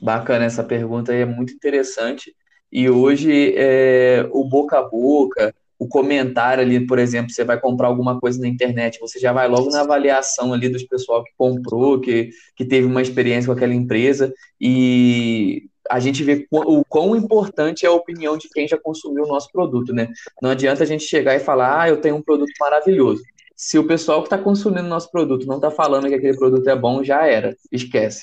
Bacana 0.00 0.44
essa 0.44 0.62
pergunta 0.62 1.12
aí, 1.12 1.20
é 1.20 1.26
muito 1.26 1.52
interessante. 1.52 2.34
E 2.70 2.88
hoje 2.88 3.54
é, 3.56 4.28
o 4.30 4.44
boca 4.44 4.78
a 4.78 4.82
boca, 4.82 5.54
o 5.78 5.86
comentário 5.86 6.62
ali, 6.62 6.84
por 6.84 6.98
exemplo, 6.98 7.30
você 7.30 7.44
vai 7.44 7.58
comprar 7.60 7.86
alguma 7.86 8.18
coisa 8.18 8.40
na 8.40 8.48
internet, 8.48 8.98
você 8.98 9.18
já 9.18 9.32
vai 9.32 9.46
logo 9.46 9.70
na 9.70 9.82
avaliação 9.82 10.52
ali 10.52 10.68
dos 10.68 10.82
pessoal 10.82 11.22
que 11.22 11.30
comprou, 11.36 12.00
que, 12.00 12.30
que 12.56 12.64
teve 12.64 12.86
uma 12.86 13.00
experiência 13.00 13.46
com 13.46 13.52
aquela 13.52 13.74
empresa, 13.74 14.34
e 14.60 15.68
a 15.88 16.00
gente 16.00 16.22
vê 16.24 16.46
o 16.50 16.84
quão 16.84 17.16
importante 17.16 17.86
é 17.86 17.88
a 17.88 17.92
opinião 17.92 18.36
de 18.36 18.48
quem 18.48 18.66
já 18.66 18.76
consumiu 18.76 19.24
o 19.24 19.28
nosso 19.28 19.50
produto, 19.50 19.92
né? 19.92 20.08
Não 20.42 20.50
adianta 20.50 20.82
a 20.82 20.86
gente 20.86 21.04
chegar 21.04 21.34
e 21.34 21.40
falar, 21.40 21.80
ah, 21.80 21.88
eu 21.88 22.00
tenho 22.00 22.16
um 22.16 22.22
produto 22.22 22.52
maravilhoso. 22.60 23.22
Se 23.56 23.78
o 23.78 23.86
pessoal 23.86 24.20
que 24.20 24.26
está 24.26 24.36
consumindo 24.36 24.88
nosso 24.88 25.10
produto 25.10 25.46
não 25.46 25.56
está 25.56 25.70
falando 25.70 26.08
que 26.08 26.14
aquele 26.14 26.36
produto 26.36 26.68
é 26.68 26.76
bom, 26.76 27.02
já 27.02 27.26
era, 27.26 27.56
esquece. 27.72 28.22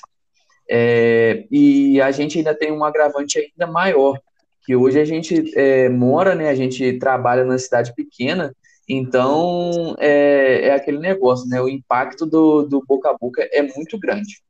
É, 0.68 1.44
e 1.50 2.00
a 2.00 2.10
gente 2.10 2.38
ainda 2.38 2.54
tem 2.54 2.70
um 2.70 2.84
agravante 2.84 3.38
ainda 3.38 3.70
maior, 3.70 4.18
que 4.66 4.74
hoje 4.74 4.98
a 4.98 5.04
gente 5.04 5.56
é, 5.56 5.88
mora, 5.88 6.34
né, 6.34 6.48
a 6.48 6.54
gente 6.54 6.98
trabalha 6.98 7.44
na 7.44 7.56
cidade 7.56 7.94
pequena, 7.94 8.52
então 8.88 9.94
é, 9.98 10.66
é 10.66 10.74
aquele 10.74 10.98
negócio, 10.98 11.48
né, 11.48 11.62
o 11.62 11.68
impacto 11.68 12.26
do, 12.26 12.64
do 12.64 12.84
boca 12.84 13.08
a 13.10 13.16
boca 13.16 13.48
é 13.52 13.62
muito 13.62 13.96
grande. 13.96 14.42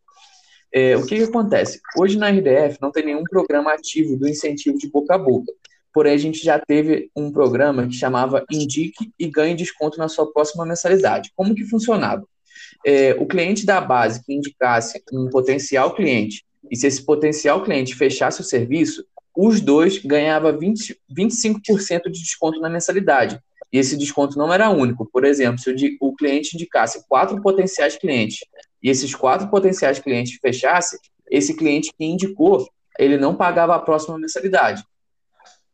É, 0.72 0.96
o 0.96 1.04
que, 1.04 1.16
que 1.16 1.22
acontece? 1.22 1.80
Hoje 1.98 2.18
na 2.18 2.30
RDF 2.30 2.78
não 2.80 2.90
tem 2.90 3.04
nenhum 3.04 3.24
programa 3.24 3.72
ativo 3.72 4.16
do 4.16 4.26
incentivo 4.26 4.78
de 4.78 4.90
boca 4.90 5.14
a 5.14 5.18
boca, 5.18 5.52
porém 5.92 6.14
a 6.14 6.18
gente 6.18 6.42
já 6.42 6.58
teve 6.58 7.10
um 7.14 7.30
programa 7.30 7.86
que 7.86 7.94
chamava 7.94 8.42
Indique 8.50 9.12
e 9.18 9.28
Ganhe 9.28 9.54
Desconto 9.54 9.98
na 9.98 10.08
sua 10.08 10.32
próxima 10.32 10.64
mensalidade. 10.64 11.30
Como 11.36 11.54
que 11.54 11.64
funcionava? 11.64 12.26
É, 12.84 13.14
o 13.18 13.26
cliente 13.26 13.66
da 13.66 13.82
base 13.82 14.24
que 14.24 14.32
indicasse 14.32 15.02
um 15.12 15.28
potencial 15.28 15.94
cliente, 15.94 16.44
e 16.70 16.76
se 16.76 16.86
esse 16.86 17.04
potencial 17.04 17.62
cliente 17.62 17.94
fechasse 17.94 18.40
o 18.40 18.44
serviço, 18.44 19.04
os 19.36 19.60
dois 19.60 19.98
ganhavam 19.98 20.56
20, 20.56 20.98
25% 21.10 22.04
de 22.04 22.22
desconto 22.22 22.60
na 22.60 22.70
mensalidade. 22.70 23.38
E 23.72 23.78
esse 23.78 23.96
desconto 23.96 24.38
não 24.38 24.52
era 24.52 24.70
único. 24.70 25.04
Por 25.04 25.24
exemplo, 25.24 25.58
se 25.58 25.70
o, 25.70 26.08
o 26.08 26.14
cliente 26.14 26.54
indicasse 26.54 27.06
quatro 27.08 27.40
potenciais 27.42 27.96
clientes 27.96 28.38
e 28.82 28.88
esses 28.88 29.14
quatro 29.14 29.48
potenciais 29.50 29.98
clientes 29.98 30.38
fechassem, 30.40 30.98
esse 31.30 31.54
cliente 31.54 31.92
que 31.96 32.04
indicou, 32.04 32.66
ele 32.98 33.18
não 33.18 33.34
pagava 33.34 33.74
a 33.74 33.80
próxima 33.80 34.18
mensalidade. 34.18 34.82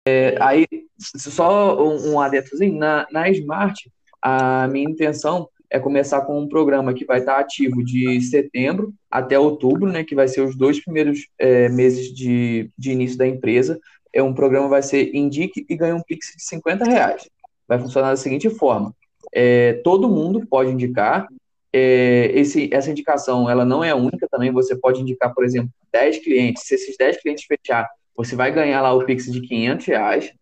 É, 0.04 0.36
aí, 0.40 0.66
só 0.98 1.80
um, 1.80 2.12
um 2.12 2.20
adetozinho, 2.20 2.76
na, 2.76 3.06
na 3.12 3.28
Smart, 3.30 3.88
a 4.20 4.66
minha 4.68 4.90
intenção 4.90 5.48
é 5.72 5.78
começar 5.78 6.20
com 6.20 6.38
um 6.38 6.46
programa 6.46 6.92
que 6.92 7.06
vai 7.06 7.20
estar 7.20 7.38
ativo 7.38 7.82
de 7.82 8.20
setembro 8.20 8.92
até 9.10 9.38
outubro, 9.38 9.90
né, 9.90 10.04
que 10.04 10.14
vai 10.14 10.28
ser 10.28 10.42
os 10.42 10.54
dois 10.54 10.78
primeiros 10.78 11.26
é, 11.38 11.66
meses 11.70 12.14
de, 12.14 12.70
de 12.76 12.92
início 12.92 13.16
da 13.16 13.26
empresa. 13.26 13.80
É 14.12 14.22
um 14.22 14.34
programa 14.34 14.68
vai 14.68 14.82
ser 14.82 15.14
indique 15.16 15.64
e 15.66 15.74
ganhe 15.74 15.94
um 15.94 16.02
pix 16.02 16.34
de 16.36 16.44
50 16.44 16.84
reais. 16.84 17.26
Vai 17.66 17.78
funcionar 17.78 18.10
da 18.10 18.16
seguinte 18.16 18.50
forma: 18.50 18.94
é, 19.34 19.80
todo 19.82 20.10
mundo 20.10 20.46
pode 20.46 20.70
indicar. 20.70 21.26
É, 21.72 22.30
esse, 22.34 22.68
essa 22.70 22.90
indicação 22.90 23.48
ela 23.48 23.64
não 23.64 23.82
é 23.82 23.94
única 23.94 24.28
também. 24.30 24.52
Você 24.52 24.76
pode 24.76 25.00
indicar, 25.00 25.32
por 25.32 25.42
exemplo, 25.42 25.70
10 25.90 26.18
clientes. 26.18 26.64
Se 26.64 26.74
esses 26.74 26.98
10 26.98 27.22
clientes 27.22 27.46
fechar, 27.46 27.88
você 28.14 28.36
vai 28.36 28.52
ganhar 28.52 28.82
lá 28.82 28.92
o 28.92 29.06
pix 29.06 29.24
de 29.24 29.40
500 29.40 29.86
reais. 29.86 30.32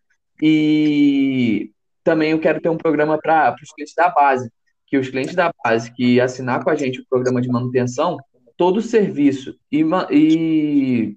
E 0.42 1.70
também 2.02 2.32
eu 2.32 2.40
quero 2.40 2.60
ter 2.60 2.68
um 2.68 2.76
programa 2.76 3.16
para 3.16 3.54
os 3.62 3.72
clientes 3.72 3.94
da 3.94 4.08
base 4.08 4.50
que 4.90 4.98
os 4.98 5.08
clientes 5.08 5.36
da 5.36 5.52
base 5.64 5.92
que 5.92 6.20
assinar 6.20 6.64
com 6.64 6.68
a 6.68 6.74
gente 6.74 7.00
o 7.00 7.06
programa 7.08 7.40
de 7.40 7.48
manutenção, 7.48 8.18
todo 8.56 8.82
serviço 8.82 9.56
e, 9.70 9.84
e 10.10 11.16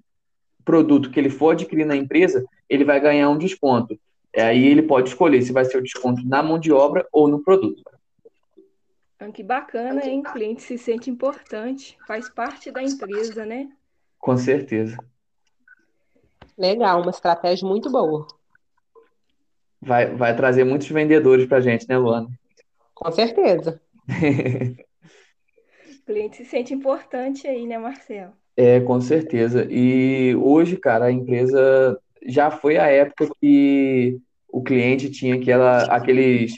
produto 0.64 1.10
que 1.10 1.18
ele 1.18 1.28
for 1.28 1.50
adquirir 1.50 1.84
na 1.84 1.96
empresa, 1.96 2.44
ele 2.70 2.84
vai 2.84 3.00
ganhar 3.00 3.28
um 3.28 3.36
desconto. 3.36 3.98
Aí 4.36 4.64
ele 4.64 4.82
pode 4.82 5.08
escolher 5.08 5.42
se 5.42 5.52
vai 5.52 5.64
ser 5.64 5.78
o 5.78 5.82
desconto 5.82 6.26
na 6.26 6.40
mão 6.40 6.58
de 6.58 6.72
obra 6.72 7.06
ou 7.12 7.26
no 7.26 7.42
produto. 7.42 7.82
Ah, 9.18 9.30
que 9.30 9.42
bacana, 9.42 10.06
hein? 10.06 10.20
O 10.20 10.32
cliente 10.32 10.62
se 10.62 10.78
sente 10.78 11.10
importante, 11.10 11.98
faz 12.06 12.28
parte 12.28 12.70
da 12.70 12.82
empresa, 12.82 13.44
né? 13.44 13.68
Com 14.18 14.36
certeza. 14.36 14.96
Legal, 16.56 17.02
uma 17.02 17.10
estratégia 17.10 17.66
muito 17.66 17.90
boa. 17.90 18.26
Vai, 19.80 20.14
vai 20.14 20.34
trazer 20.34 20.64
muitos 20.64 20.88
vendedores 20.88 21.46
para 21.46 21.58
a 21.58 21.60
gente, 21.60 21.88
né, 21.88 21.98
Luana? 21.98 22.28
Com 22.94 23.10
certeza. 23.12 23.80
o 26.00 26.06
cliente 26.06 26.36
se 26.36 26.44
sente 26.44 26.72
importante 26.72 27.46
aí, 27.46 27.66
né, 27.66 27.78
Marcelo? 27.78 28.32
É, 28.56 28.80
com 28.80 29.00
certeza. 29.00 29.66
E 29.70 30.34
hoje, 30.36 30.76
cara, 30.76 31.06
a 31.06 31.12
empresa 31.12 31.98
já 32.26 32.50
foi 32.50 32.76
a 32.76 32.86
época 32.86 33.28
que 33.40 34.18
o 34.48 34.62
cliente 34.62 35.10
tinha 35.10 35.34
aquela, 35.34 35.84
aqueles 35.86 36.54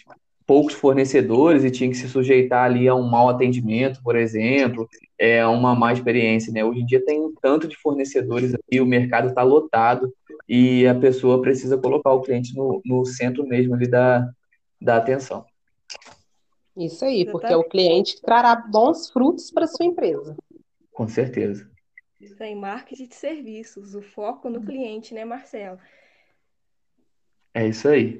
poucos 0.46 0.74
fornecedores 0.74 1.64
e 1.64 1.70
tinha 1.70 1.90
que 1.90 1.96
se 1.96 2.08
sujeitar 2.08 2.64
ali 2.64 2.86
a 2.86 2.94
um 2.94 3.08
mau 3.08 3.28
atendimento, 3.28 4.00
por 4.02 4.14
exemplo, 4.14 4.88
é 5.18 5.44
uma 5.46 5.74
má 5.74 5.92
experiência, 5.92 6.52
né? 6.52 6.64
Hoje 6.64 6.80
em 6.80 6.86
dia 6.86 7.04
tem 7.04 7.20
um 7.20 7.34
tanto 7.42 7.66
de 7.66 7.76
fornecedores 7.76 8.54
aqui, 8.54 8.80
o 8.80 8.86
mercado 8.86 9.28
está 9.28 9.42
lotado 9.42 10.12
e 10.48 10.86
a 10.86 10.94
pessoa 10.94 11.42
precisa 11.42 11.76
colocar 11.76 12.12
o 12.12 12.20
cliente 12.20 12.54
no, 12.54 12.80
no 12.84 13.04
centro 13.04 13.44
mesmo 13.46 13.74
ali 13.74 13.88
da, 13.88 14.30
da 14.80 14.96
atenção. 14.98 15.44
Isso 16.76 17.04
aí, 17.06 17.24
porque 17.24 17.52
é 17.52 17.56
o 17.56 17.64
cliente 17.64 18.16
que 18.16 18.22
trará 18.22 18.54
bons 18.54 19.08
frutos 19.08 19.50
para 19.50 19.66
sua 19.66 19.86
empresa. 19.86 20.36
Com 20.92 21.08
certeza. 21.08 21.70
Isso 22.20 22.42
aí, 22.42 22.54
marketing 22.54 23.08
de 23.08 23.14
serviços, 23.14 23.94
o 23.94 24.02
foco 24.02 24.50
no 24.50 24.60
cliente, 24.60 25.14
né, 25.14 25.24
Marcelo? 25.24 25.78
É 27.54 27.66
isso 27.66 27.88
aí. 27.88 28.18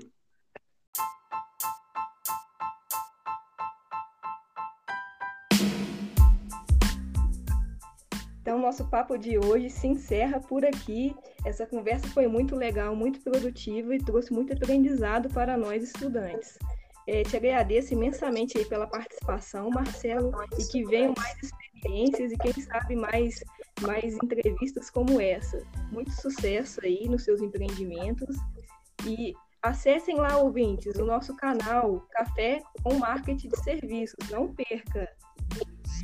Então, 8.41 8.59
nosso 8.59 8.89
papo 8.89 9.19
de 9.19 9.39
hoje 9.39 9.69
se 9.69 9.87
encerra 9.87 10.41
por 10.41 10.65
aqui. 10.65 11.15
Essa 11.45 11.67
conversa 11.67 12.07
foi 12.09 12.29
muito 12.29 12.55
legal, 12.55 12.95
muito 12.95 13.21
produtiva 13.21 13.95
e 13.95 13.99
trouxe 13.99 14.33
muito 14.33 14.53
aprendizado 14.53 15.29
para 15.29 15.57
nós 15.57 15.83
estudantes. 15.83 16.57
É, 17.07 17.23
te 17.23 17.37
agradeço 17.37 17.93
imensamente 17.95 18.59
aí 18.59 18.65
pela 18.65 18.87
participação, 18.87 19.71
Marcelo, 19.71 20.33
e 20.59 20.65
que 20.65 20.85
venham 20.85 21.15
mais 21.17 21.37
experiências 21.41 22.33
e 22.33 22.37
quem 22.37 22.53
sabe 22.53 22.97
mais, 22.97 23.39
mais 23.81 24.15
entrevistas 24.15 24.91
como 24.91 25.21
essa. 25.21 25.63
Muito 25.93 26.11
sucesso 26.11 26.81
aí 26.83 27.09
nos 27.09 27.23
seus 27.23 27.41
empreendimentos 27.41 28.37
e 29.07 29.35
acessem 29.63 30.17
lá, 30.17 30.37
ouvintes, 30.39 30.97
o 30.97 31.05
nosso 31.05 31.37
canal 31.37 32.05
Café 32.11 32.61
com 32.83 32.95
Marketing 32.95 33.49
de 33.49 33.63
Serviços. 33.63 34.29
Não 34.31 34.53
perca! 34.53 35.09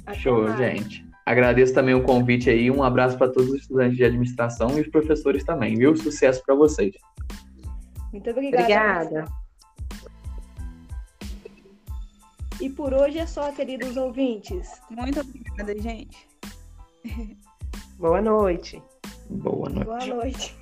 Até 0.06 0.18
Show, 0.18 0.42
mais. 0.44 0.58
gente. 0.58 1.04
Agradeço 1.26 1.74
também 1.74 1.94
o 1.94 2.02
convite 2.02 2.50
aí. 2.50 2.70
Um 2.70 2.82
abraço 2.82 3.16
para 3.16 3.30
todos 3.30 3.50
os 3.50 3.60
estudantes 3.60 3.96
de 3.96 4.04
administração 4.04 4.76
e 4.76 4.80
os 4.80 4.88
professores 4.88 5.44
também, 5.44 5.76
viu? 5.76 5.96
Sucesso 5.96 6.42
para 6.44 6.54
vocês. 6.54 6.94
Muito 8.12 8.30
obrigada. 8.30 8.62
Obrigada. 8.62 9.41
E 12.62 12.70
por 12.70 12.94
hoje 12.94 13.18
é 13.18 13.26
só, 13.26 13.50
queridos 13.50 13.96
ouvintes. 13.96 14.80
Muito 14.88 15.18
obrigada, 15.18 15.76
gente. 15.80 16.28
Boa 17.98 18.22
noite. 18.22 18.80
Boa 19.28 19.68
noite. 19.68 19.84
Boa 19.84 20.06
noite. 20.06 20.56